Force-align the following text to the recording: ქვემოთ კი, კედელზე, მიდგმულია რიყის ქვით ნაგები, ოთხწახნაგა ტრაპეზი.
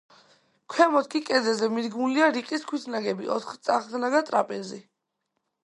ქვემოთ 0.75 1.09
კი, 1.15 1.21
კედელზე, 1.27 1.69
მიდგმულია 1.75 2.31
რიყის 2.39 2.65
ქვით 2.71 2.89
ნაგები, 2.95 3.29
ოთხწახნაგა 3.37 4.23
ტრაპეზი. 4.31 4.85